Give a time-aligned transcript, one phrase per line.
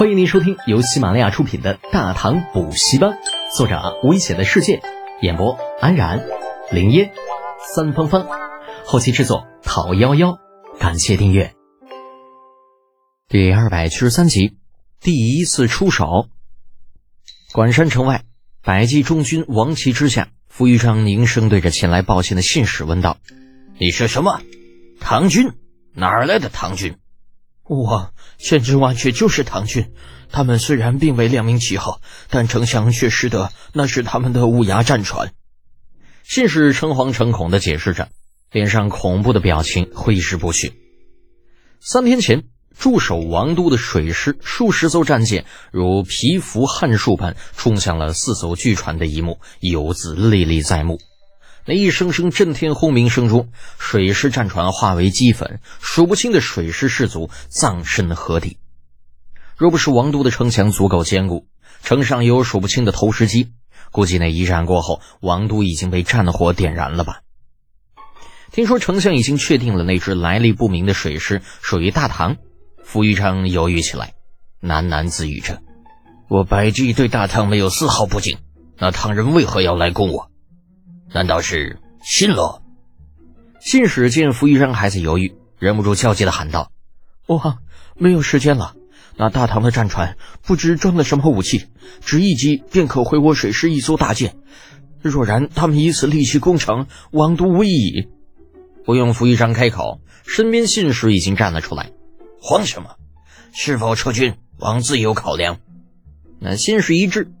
[0.00, 3.10] 欢迎您收听由喜马拉雅出品的《大唐补习班》，
[3.54, 4.80] 作者危险的世界，
[5.20, 6.24] 演播安然、
[6.72, 7.12] 林烟、
[7.74, 8.26] 三芳芳，
[8.86, 10.38] 后期制作陶幺幺。
[10.78, 11.54] 感谢订阅。
[13.28, 14.56] 第二百七十三集，
[15.02, 16.30] 第一次出手。
[17.52, 18.24] 管山城外，
[18.62, 23.18] 百骑中军王旗之下，傅玉章凝声对着前来报信的信使问道
[23.76, 24.40] ：“你说什么？
[24.98, 25.52] 唐军？
[25.92, 26.96] 哪儿来的唐军？”
[27.70, 29.92] 我千真万确就是唐军，
[30.28, 35.32] 他们虽然并未亮明旗号，但丞相却识得那是他们的乌鸦战船。
[36.24, 38.08] 信使诚惶诚恐的解释着，
[38.50, 40.72] 脸上恐怖的表情挥之不去。
[41.78, 42.42] 三天前，
[42.76, 50.98] 驻守王都的水师数十艘战舰如蚍蜉撼树般冲向了四艘巨船的一幕，犹自历历在目。
[51.70, 58.58] 那一声声震天轰鸣声中，水师战船化为齑粉，数不清的水师士卒葬身河底。
[59.56, 61.46] 若不是王都的城墙足够坚固，
[61.84, 63.52] 城上有数不清的投石机，
[63.92, 67.20] 估计那一战过后，王都已经被战火点燃了吧？
[68.50, 72.38] 听说丞相已经确定了那支来历不明的水师属于大唐，
[72.82, 74.14] 傅玉章犹豫起来，
[74.60, 75.62] 喃喃自语着
[76.28, 78.38] ：“我白居易对大唐没有丝毫不敬，
[78.76, 80.28] 那唐人为何要来攻我？”
[81.12, 82.62] 难道是信了？
[83.60, 86.70] 信使见傅玉章还在犹豫，忍不住焦急的喊道
[87.26, 87.58] ：“哇，
[87.96, 88.74] 没有时间了！
[89.16, 91.66] 那大唐的战船不知装了什么武器，
[92.00, 94.36] 只一击便可毁我水师一艘大舰。
[95.02, 98.08] 若然他们以此利器攻城，王都危矣。”
[98.86, 101.90] 不用傅玉章开口，身边信使已经站了出来
[102.40, 102.96] ：“慌什么？
[103.52, 104.34] 是否撤军？
[104.58, 105.58] 王自有考量。”
[106.40, 107.32] 那信使一致，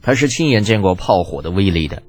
[0.00, 2.04] 他是亲眼见过炮火的威力的。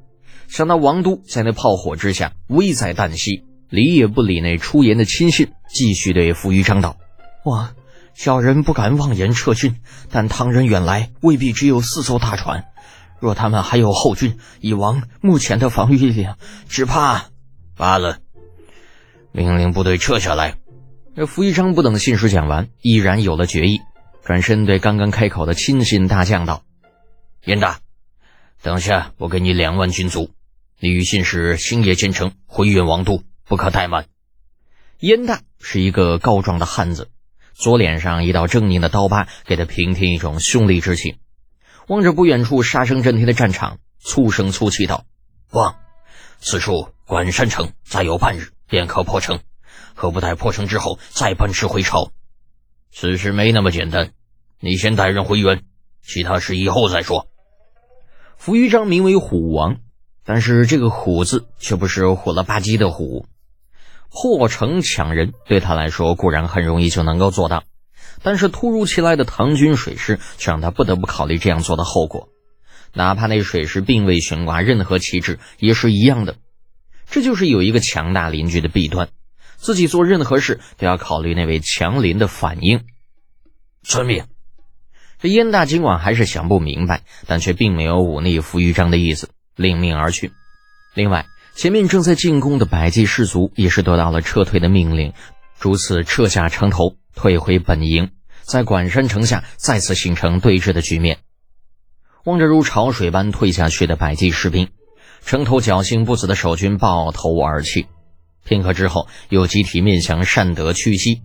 [0.50, 6.98] 想到王都在那炮火之下危在旦夕，理也不理那出言的亲信，继续对傅玉章道
[7.46, 7.74] ：“哇，
[8.16, 9.76] 小人不敢妄言撤军，
[10.10, 12.66] 但唐人远来未必只有四艘大船，
[13.20, 17.28] 若他们还有后军，以王目前的防御力量，只怕
[17.78, 18.18] 罢了。
[19.32, 20.56] 命令部队撤下来。”
[21.16, 23.82] 这傅玉章不等信使讲完，依然有了决议，
[24.26, 26.64] 转身对刚刚开口的亲信大将道
[27.46, 27.82] ：“严大，
[28.64, 30.32] 等下我给你两万军卒。”
[30.80, 34.08] 李信使星夜兼程回援王都，不可怠慢。
[35.00, 37.10] 燕大是一个高壮的汉子，
[37.54, 41.18] 左脸上一道狰狞的刀疤，给他平添一种凶厉之气。
[41.90, 45.04] 望着不远处杀声震天的战场，粗声粗气道
[45.52, 45.76] ：“望，
[46.40, 49.42] 此处管山城再有半日便可破城，
[49.96, 52.14] 何不待破城之后再奔驰回朝？
[52.90, 54.14] 此事没那么简单，
[54.62, 55.62] 你先带人回援，
[56.02, 57.28] 其他事以后再说。”
[58.38, 59.82] 扶余章名为虎王。
[60.24, 63.26] 但是这个“虎”字却不是虎了吧唧的“虎”，
[64.10, 67.64] 破城抢人对他来说固然很容易就能够做到，
[68.22, 72.30] 但是突如其来的唐军水师却让他不得不考虑这样做的后果。
[72.94, 76.38] 哪怕那水师并未悬挂任何旗帜，也是一样的。
[77.10, 79.10] 这就是有一个强大邻居的弊端，
[79.58, 82.86] 自己做任何事都要考虑那位强邻的反应。
[83.84, 84.26] 遵命。
[85.20, 89.30] 这燕大尽管还是想不明白，但却并没有忤逆傅玉章的意思。
[89.60, 90.32] 领命而去。
[90.96, 95.14] 另外，前面正在进攻的百济士卒也是得到了撤退的命令，
[95.60, 98.12] 逐次撤下城头，退回本营，
[98.42, 101.18] 在管山城下再次形成对峙的局面。
[102.24, 104.70] 望着如潮水般退下去的百济士兵，
[105.26, 107.88] 城头侥幸不死的守军抱头而泣。
[108.46, 111.22] 片刻之后，又集体面向善德屈膝：“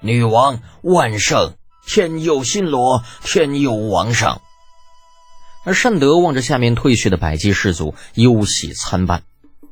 [0.00, 1.54] 女王万圣，
[1.86, 4.40] 天佑新罗，天佑王上。”
[5.64, 9.22] 而善德望着下面退去的百济士卒，忧喜参半。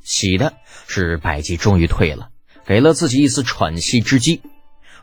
[0.03, 0.53] 喜的
[0.87, 2.29] 是百济终于退了，
[2.65, 4.41] 给了自己一丝喘息之机；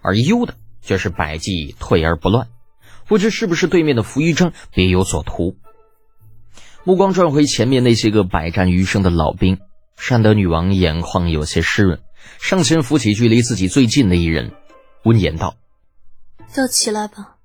[0.03, 2.49] 而忧的却是百济退而不乱。
[3.07, 5.57] 不知是不是对面的扶余章别有所图？
[6.85, 9.59] 目光转回前面那些个百战余生的老兵，
[9.97, 12.01] 善德女王眼眶有些湿润，
[12.41, 14.53] 上前扶起距离自己最近的一人，
[15.05, 15.57] 温言道
[16.55, 17.37] ：“都起来吧，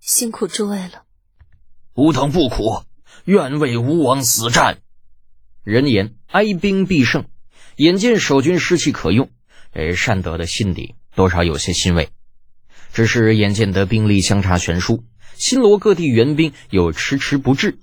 [0.00, 1.04] 辛苦诸位了。”
[1.94, 2.84] 吾等不苦，
[3.24, 4.78] 愿为吴王死战。
[5.62, 7.26] 人言哀兵必胜，
[7.76, 9.30] 眼见守军士气可用，
[9.74, 12.08] 这善德的心底多少有些欣慰。
[12.94, 15.04] 只是眼见得兵力相差悬殊，
[15.34, 17.78] 新罗各地援兵又迟迟不至，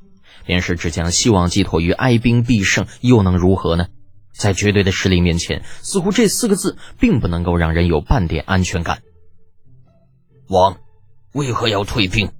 [0.45, 3.87] 便是只将希望寄托于哀兵必胜，又能如何呢？
[4.33, 9.01] 在绝对的实力面前，似乎这四个字并不能够让人有半点安全感。
[10.47, 10.79] 王
[11.33, 12.31] 为何要退兵？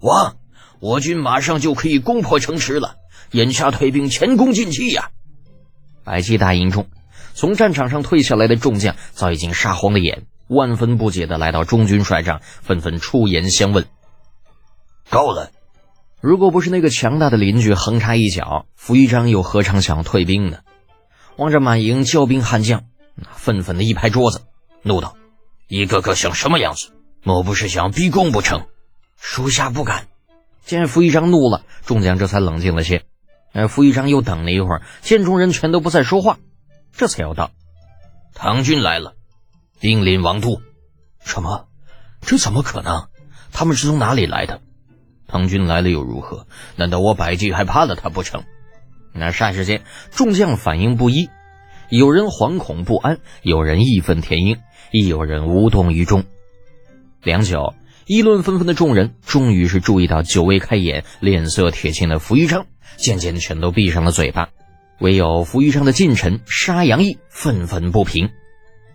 [0.00, 0.36] 王。
[0.82, 2.96] 我军马上就可以攻破城池了，
[3.30, 5.10] 眼下退兵前功尽弃呀！
[6.02, 6.88] 百骑大营中，
[7.34, 13.86] 从战场上退下来的众将早已经杀红了眼，万分不解的来到中军帅帐，纷纷出言相问
[15.08, 15.52] ：“够了！
[16.20, 20.58] 如果不是那个强大的邻居横插一脚，傅玉章又何尝想退兵呢？
[21.36, 22.82] 望着满营骄兵悍将，
[23.36, 24.40] 愤愤的一拍桌子，
[24.82, 25.14] 怒道
[25.70, 26.90] ：“一个个像什么样子？
[27.22, 28.66] 莫不是想逼宫不成？
[29.16, 30.08] 属下不敢。”
[30.64, 33.04] 见傅玉章怒了，众将这才冷静了些。
[33.52, 36.38] 哎，傅玉章又等了一会儿，见众人全都不再说话，
[36.92, 37.50] 这才又道
[38.32, 39.14] ：“唐军来了，
[39.80, 40.62] 兵临王都。”
[41.24, 41.66] 什么？
[42.22, 43.08] 这怎么可能？
[43.52, 44.62] 他们是从哪里来的？
[45.28, 46.46] 唐军来了又如何？
[46.76, 48.44] 难道我百济还怕了他不成？
[49.12, 51.28] 那霎时间，众将反应不一，
[51.90, 54.60] 有人惶恐不安，有人义愤填膺，
[54.90, 56.24] 亦有人无动于衷。
[57.22, 57.74] 良久，
[58.06, 62.66] 议论纷纷的众人终于是注意到久未开眼、脸色铁青的扶余章，
[62.96, 64.48] 渐渐全都闭上了嘴巴。
[65.00, 68.30] 唯有扶余章的近臣沙杨义愤愤不平：“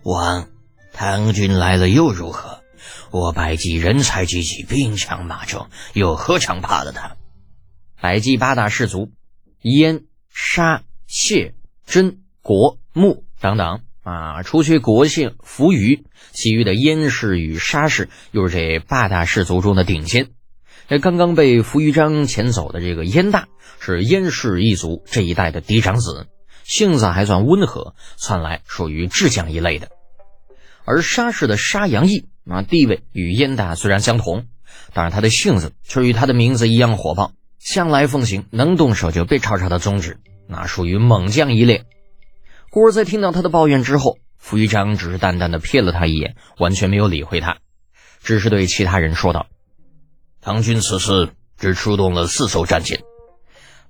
[0.04, 0.48] 王，
[0.92, 2.62] 唐军来了又如何？”
[3.10, 7.16] 我百济人才济济，兵强马壮，又何尝怕了他？
[8.00, 9.10] 百济八大氏族，
[9.62, 11.54] 燕、沙、谢、
[11.86, 20.28] 真、国、穆等等啊，除去国姓扶余，其余的燕氏与沙氏又是这八大氏族中的顶尖。
[20.88, 26.26] 这刚刚被扶余章遣走的这个燕大，是燕氏一族这一代的嫡长子，
[26.64, 29.90] 性子还算温和，算来属于智将一类的。
[30.86, 32.28] 而沙氏的沙阳义。
[32.50, 34.46] 啊，地位与燕大虽然相同，
[34.94, 40.16] 但是他的性子却与他的名字一样火爆，向来奉行能动手就别吵吵的宗旨，
[40.48, 41.84] 那属于猛将一列。
[42.70, 47.58] 故而，在听到他的抱怨之后，傅玉章只是淡淡的瞥了他一眼，完全没有理会他，
[48.22, 49.46] 只是对其他人说道
[50.40, 53.00] ：“唐军此次只出动了四艘战舰，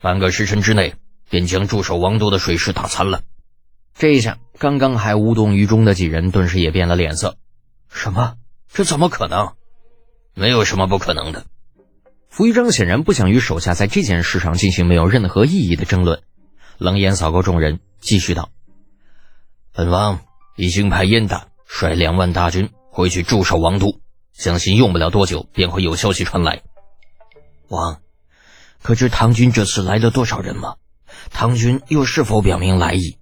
[0.00, 0.94] 半个时辰之内
[1.28, 3.22] 便将驻守王都的水师打残了。”
[3.98, 7.36] 这一下，刚刚还无动于衷的几人顿时也变了脸色。
[7.92, 8.34] 什么？
[8.72, 9.54] 这怎么可能？
[10.34, 11.46] 没有什么不可能的。
[12.28, 16.22] 傅玉章显然不想与手下在这件事上进行没有任何意义的争论，
[16.76, 18.50] 冷眼扫过众人，继续道
[19.78, 20.19] ：“本王
[20.56, 24.00] 已经派燕大率两万大军回去驻守王都，
[24.32, 26.62] 相信用不了多久便会有消息传来。”
[27.70, 28.00] 王，
[28.82, 30.75] 可知唐军这次来了多少人吗？
[31.30, 33.19] 唐军又是否表明来意？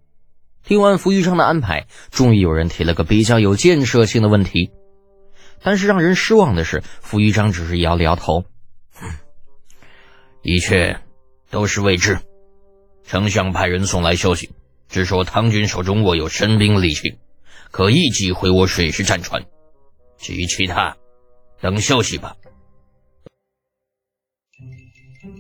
[0.64, 4.70] 听完傅玉章的安排，终于有人提了个比较有建设性的问题。
[5.62, 8.44] 但是让人失望的是，傅玉章只是摇了摇头
[10.41, 11.02] ：“一切
[11.50, 12.19] 都是未知。
[13.05, 14.55] 丞相派人送来消息，
[14.88, 17.19] 只说唐军手中握有神兵利器，
[17.71, 19.44] 可一击毁我水师战船。
[20.19, 20.97] 至于其他，
[21.61, 22.37] 等消息吧。”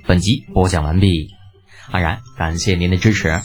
[0.06, 1.30] 本集播讲完毕，
[1.90, 3.40] 安然感谢您的支持。